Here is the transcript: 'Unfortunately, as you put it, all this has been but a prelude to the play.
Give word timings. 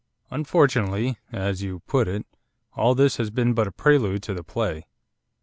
'Unfortunately, 0.31 1.19
as 1.31 1.61
you 1.61 1.81
put 1.81 2.07
it, 2.07 2.25
all 2.73 2.95
this 2.95 3.17
has 3.17 3.29
been 3.29 3.53
but 3.53 3.67
a 3.67 3.71
prelude 3.71 4.23
to 4.23 4.33
the 4.33 4.43
play. 4.43 4.87